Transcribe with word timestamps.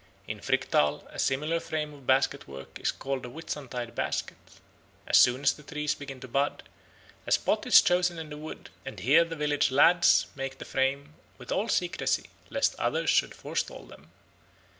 In 0.27 0.39
Fricktal 0.41 1.05
a 1.11 1.19
similar 1.19 1.59
frame 1.59 1.93
of 1.93 2.07
basketwork 2.07 2.79
is 2.79 2.91
called 2.91 3.21
the 3.21 3.29
Whitsuntide 3.29 3.93
Basket. 3.93 4.35
As 5.05 5.15
soon 5.19 5.43
as 5.43 5.53
the 5.53 5.61
trees 5.61 5.93
begin 5.93 6.19
to 6.21 6.27
bud, 6.27 6.63
a 7.27 7.31
spot 7.31 7.67
is 7.67 7.83
chosen 7.83 8.17
in 8.17 8.31
the 8.31 8.37
wood, 8.37 8.71
and 8.83 8.99
here 8.99 9.23
the 9.23 9.35
village 9.35 9.69
lads 9.69 10.25
make 10.33 10.57
the 10.57 10.65
frame 10.65 11.13
with 11.37 11.51
all 11.51 11.69
secrecy, 11.69 12.31
lest 12.49 12.73
others 12.79 13.11
should 13.11 13.35
forestall 13.35 13.85
them. 13.85 14.09